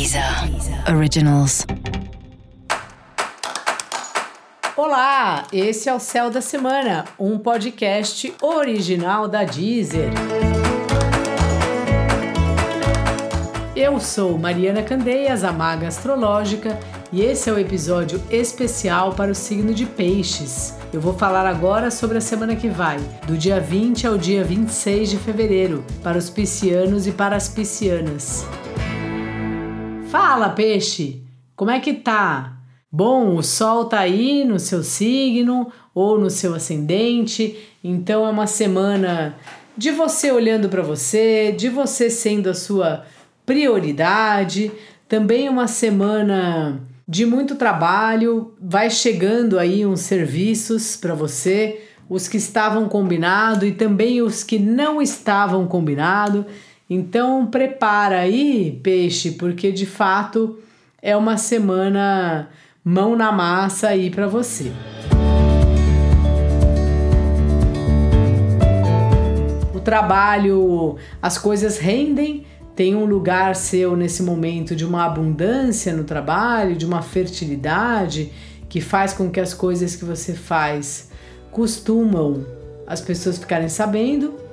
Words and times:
Deezer 0.00 0.24
Originals. 0.96 1.66
Olá, 4.74 5.46
esse 5.52 5.90
é 5.90 5.94
o 5.94 6.00
Céu 6.00 6.30
da 6.30 6.40
Semana, 6.40 7.04
um 7.18 7.38
podcast 7.38 8.32
original 8.40 9.28
da 9.28 9.44
Deezer. 9.44 10.10
Eu 13.76 14.00
sou 14.00 14.38
Mariana 14.38 14.82
Candeias, 14.82 15.44
a 15.44 15.52
maga 15.52 15.88
astrológica, 15.88 16.78
e 17.12 17.20
esse 17.20 17.50
é 17.50 17.52
o 17.52 17.58
episódio 17.58 18.22
especial 18.30 19.12
para 19.12 19.30
o 19.30 19.34
signo 19.34 19.74
de 19.74 19.84
Peixes. 19.84 20.78
Eu 20.94 21.00
vou 21.02 21.12
falar 21.12 21.46
agora 21.46 21.90
sobre 21.90 22.16
a 22.16 22.22
semana 22.22 22.56
que 22.56 22.70
vai, 22.70 22.96
do 23.26 23.36
dia 23.36 23.60
20 23.60 24.06
ao 24.06 24.16
dia 24.16 24.42
26 24.42 25.10
de 25.10 25.18
fevereiro, 25.18 25.84
para 26.02 26.16
os 26.16 26.30
piscianos 26.30 27.06
e 27.06 27.12
para 27.12 27.36
as 27.36 27.50
piscianas. 27.50 28.46
Fala, 30.10 30.48
peixe! 30.48 31.22
Como 31.54 31.70
é 31.70 31.78
que 31.78 31.92
tá? 31.92 32.56
Bom, 32.90 33.36
o 33.36 33.44
sol 33.44 33.84
tá 33.84 34.00
aí 34.00 34.44
no 34.44 34.58
seu 34.58 34.82
signo 34.82 35.70
ou 35.94 36.18
no 36.18 36.28
seu 36.28 36.52
ascendente, 36.52 37.56
então 37.82 38.26
é 38.26 38.28
uma 38.28 38.48
semana 38.48 39.36
de 39.76 39.92
você 39.92 40.32
olhando 40.32 40.68
para 40.68 40.82
você, 40.82 41.52
de 41.52 41.68
você 41.68 42.10
sendo 42.10 42.50
a 42.50 42.54
sua 42.54 43.04
prioridade. 43.46 44.72
Também 45.08 45.48
uma 45.48 45.68
semana 45.68 46.80
de 47.06 47.24
muito 47.24 47.54
trabalho, 47.54 48.52
vai 48.60 48.90
chegando 48.90 49.60
aí 49.60 49.86
uns 49.86 50.00
serviços 50.00 50.96
para 50.96 51.14
você, 51.14 51.82
os 52.08 52.26
que 52.26 52.36
estavam 52.36 52.88
combinados 52.88 53.68
e 53.68 53.70
também 53.70 54.20
os 54.20 54.42
que 54.42 54.58
não 54.58 55.00
estavam 55.00 55.68
combinados. 55.68 56.46
Então 56.92 57.46
prepara 57.46 58.18
aí, 58.18 58.80
peixe, 58.82 59.30
porque 59.30 59.70
de 59.70 59.86
fato 59.86 60.58
é 61.00 61.16
uma 61.16 61.36
semana 61.36 62.48
mão 62.82 63.14
na 63.14 63.30
massa 63.30 63.90
aí 63.90 64.10
para 64.10 64.26
você. 64.26 64.72
O 69.72 69.78
trabalho, 69.78 70.96
as 71.22 71.38
coisas 71.38 71.78
rendem, 71.78 72.44
tem 72.74 72.96
um 72.96 73.04
lugar 73.04 73.54
seu 73.54 73.94
nesse 73.94 74.24
momento 74.24 74.74
de 74.74 74.84
uma 74.84 75.04
abundância 75.04 75.94
no 75.94 76.02
trabalho, 76.02 76.74
de 76.74 76.84
uma 76.84 77.02
fertilidade 77.02 78.32
que 78.68 78.80
faz 78.80 79.12
com 79.12 79.30
que 79.30 79.38
as 79.38 79.54
coisas 79.54 79.94
que 79.94 80.04
você 80.04 80.34
faz 80.34 81.08
costumam 81.52 82.44
as 82.84 83.00
pessoas 83.00 83.38
ficarem 83.38 83.68
sabendo, 83.68 84.49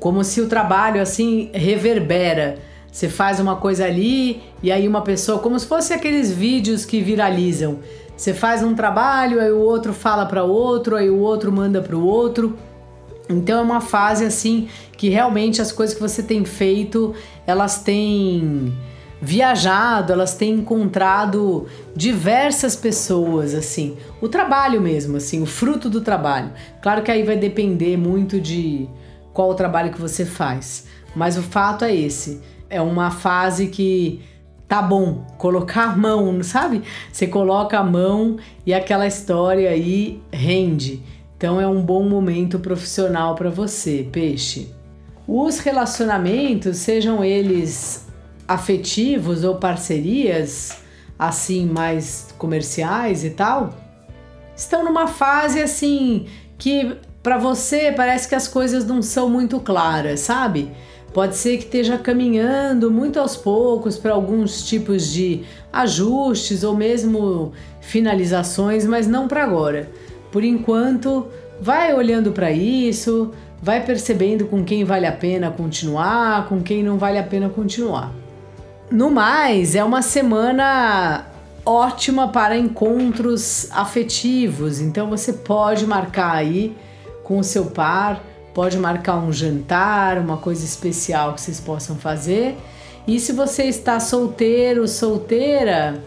como 0.00 0.22
se 0.24 0.40
o 0.40 0.48
trabalho 0.48 1.00
assim 1.00 1.50
reverbera. 1.52 2.58
Você 2.90 3.08
faz 3.08 3.38
uma 3.40 3.56
coisa 3.56 3.84
ali 3.84 4.42
e 4.62 4.72
aí 4.72 4.88
uma 4.88 5.02
pessoa, 5.02 5.38
como 5.38 5.58
se 5.58 5.66
fosse 5.66 5.92
aqueles 5.92 6.32
vídeos 6.32 6.84
que 6.84 7.02
viralizam. 7.02 7.80
Você 8.16 8.32
faz 8.32 8.62
um 8.62 8.74
trabalho, 8.74 9.40
aí 9.40 9.52
o 9.52 9.60
outro 9.60 9.92
fala 9.92 10.24
para 10.24 10.42
o 10.42 10.50
outro, 10.50 10.96
aí 10.96 11.10
o 11.10 11.18
outro 11.18 11.52
manda 11.52 11.82
para 11.82 11.94
o 11.94 12.02
outro. 12.02 12.56
Então 13.28 13.58
é 13.58 13.62
uma 13.62 13.80
fase 13.80 14.24
assim 14.24 14.68
que 14.96 15.08
realmente 15.08 15.60
as 15.60 15.70
coisas 15.72 15.94
que 15.94 16.00
você 16.00 16.22
tem 16.22 16.44
feito, 16.44 17.14
elas 17.46 17.82
têm 17.82 18.72
viajado, 19.20 20.12
elas 20.12 20.34
têm 20.34 20.54
encontrado 20.54 21.66
diversas 21.94 22.76
pessoas, 22.76 23.54
assim, 23.54 23.96
o 24.20 24.28
trabalho 24.28 24.80
mesmo, 24.80 25.16
assim, 25.16 25.42
o 25.42 25.46
fruto 25.46 25.88
do 25.88 26.00
trabalho. 26.00 26.50
Claro 26.82 27.02
que 27.02 27.10
aí 27.10 27.22
vai 27.22 27.36
depender 27.36 27.96
muito 27.96 28.40
de 28.40 28.88
qual 29.36 29.50
o 29.50 29.54
trabalho 29.54 29.92
que 29.92 30.00
você 30.00 30.24
faz, 30.24 30.86
mas 31.14 31.36
o 31.36 31.42
fato 31.42 31.84
é 31.84 31.94
esse. 31.94 32.40
É 32.70 32.80
uma 32.80 33.10
fase 33.10 33.66
que 33.66 34.22
tá 34.66 34.80
bom 34.80 35.26
colocar 35.36 35.90
a 35.90 35.96
mão, 35.96 36.42
sabe? 36.42 36.82
Você 37.12 37.26
coloca 37.26 37.78
a 37.78 37.84
mão 37.84 38.38
e 38.64 38.72
aquela 38.72 39.06
história 39.06 39.68
aí 39.68 40.22
rende. 40.32 41.02
Então 41.36 41.60
é 41.60 41.68
um 41.68 41.82
bom 41.82 42.08
momento 42.08 42.58
profissional 42.58 43.34
para 43.34 43.50
você, 43.50 44.08
peixe. 44.10 44.72
Os 45.28 45.58
relacionamentos, 45.58 46.78
sejam 46.78 47.22
eles 47.22 48.08
afetivos 48.48 49.44
ou 49.44 49.56
parcerias, 49.56 50.78
assim 51.18 51.66
mais 51.66 52.34
comerciais 52.38 53.22
e 53.22 53.28
tal, 53.28 53.74
estão 54.56 54.82
numa 54.82 55.06
fase 55.06 55.60
assim 55.60 56.24
que 56.56 56.96
para 57.26 57.38
você 57.38 57.90
parece 57.90 58.28
que 58.28 58.36
as 58.36 58.46
coisas 58.46 58.86
não 58.86 59.02
são 59.02 59.28
muito 59.28 59.58
claras, 59.58 60.20
sabe? 60.20 60.70
Pode 61.12 61.34
ser 61.34 61.56
que 61.56 61.64
esteja 61.64 61.98
caminhando 61.98 62.88
muito 62.88 63.18
aos 63.18 63.34
poucos 63.34 63.98
para 63.98 64.12
alguns 64.12 64.64
tipos 64.64 65.10
de 65.10 65.42
ajustes 65.72 66.62
ou 66.62 66.76
mesmo 66.76 67.50
finalizações, 67.80 68.86
mas 68.86 69.08
não 69.08 69.26
para 69.26 69.42
agora. 69.42 69.90
Por 70.30 70.44
enquanto, 70.44 71.26
vai 71.60 71.92
olhando 71.92 72.30
para 72.30 72.52
isso, 72.52 73.32
vai 73.60 73.84
percebendo 73.84 74.46
com 74.46 74.64
quem 74.64 74.84
vale 74.84 75.06
a 75.06 75.12
pena 75.12 75.50
continuar, 75.50 76.46
com 76.48 76.62
quem 76.62 76.80
não 76.80 76.96
vale 76.96 77.18
a 77.18 77.24
pena 77.24 77.48
continuar. 77.48 78.12
No 78.88 79.10
mais, 79.10 79.74
é 79.74 79.82
uma 79.82 80.00
semana 80.00 81.26
ótima 81.64 82.28
para 82.28 82.56
encontros 82.56 83.68
afetivos, 83.72 84.80
então 84.80 85.10
você 85.10 85.32
pode 85.32 85.84
marcar 85.88 86.36
aí 86.36 86.86
com 87.26 87.40
o 87.40 87.44
seu 87.44 87.66
par, 87.66 88.22
pode 88.54 88.78
marcar 88.78 89.16
um 89.16 89.32
jantar, 89.32 90.16
uma 90.16 90.36
coisa 90.36 90.64
especial 90.64 91.34
que 91.34 91.40
vocês 91.40 91.58
possam 91.58 91.96
fazer. 91.96 92.56
E 93.04 93.18
se 93.18 93.32
você 93.32 93.64
está 93.64 93.98
solteiro, 93.98 94.86
solteira, 94.86 96.00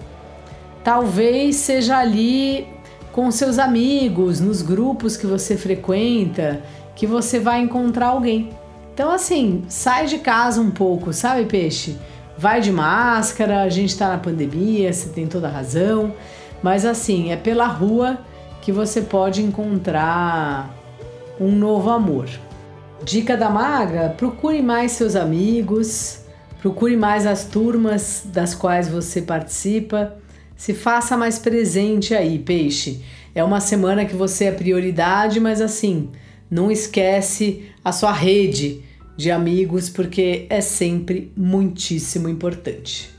talvez 0.81 1.57
seja 1.57 1.97
ali 1.97 2.65
com 3.11 3.29
seus 3.31 3.59
amigos, 3.59 4.39
nos 4.39 4.61
grupos 4.61 5.17
que 5.17 5.27
você 5.27 5.57
frequenta, 5.57 6.63
que 6.95 7.05
você 7.05 7.37
vai 7.37 7.59
encontrar 7.59 8.07
alguém. 8.07 8.51
Então, 8.93 9.11
assim, 9.11 9.65
sai 9.67 10.05
de 10.05 10.19
casa 10.19 10.61
um 10.61 10.71
pouco, 10.71 11.11
sabe, 11.11 11.45
peixe? 11.45 11.97
Vai 12.37 12.61
de 12.61 12.71
máscara, 12.71 13.63
a 13.63 13.69
gente 13.69 13.97
tá 13.97 14.07
na 14.07 14.17
pandemia, 14.17 14.93
você 14.93 15.09
tem 15.09 15.27
toda 15.27 15.49
a 15.49 15.51
razão, 15.51 16.13
mas 16.63 16.85
assim, 16.85 17.29
é 17.33 17.35
pela 17.35 17.67
rua 17.67 18.19
que 18.61 18.71
você 18.71 19.01
pode 19.01 19.41
encontrar 19.41 20.78
um 21.39 21.51
novo 21.51 21.89
amor. 21.89 22.29
Dica 23.03 23.37
da 23.37 23.49
magra: 23.49 24.09
procure 24.17 24.61
mais 24.61 24.91
seus 24.91 25.15
amigos, 25.15 26.21
procure 26.61 26.97
mais 26.97 27.25
as 27.25 27.45
turmas 27.45 28.23
das 28.25 28.53
quais 28.53 28.87
você 28.87 29.21
participa 29.21 30.17
se 30.59 30.73
faça 30.73 31.15
mais 31.15 31.39
presente 31.39 32.13
aí, 32.13 32.37
peixe. 32.37 33.01
É 33.33 33.41
uma 33.41 33.61
semana 33.61 34.03
que 34.03 34.13
você 34.13 34.45
é 34.45 34.51
prioridade, 34.51 35.39
mas 35.39 35.61
assim, 35.61 36.09
não 36.51 36.69
esquece 36.69 37.69
a 37.83 37.93
sua 37.93 38.11
rede 38.11 38.83
de 39.15 39.31
amigos 39.31 39.89
porque 39.89 40.45
é 40.49 40.59
sempre 40.59 41.31
muitíssimo 41.37 42.27
importante. 42.27 43.18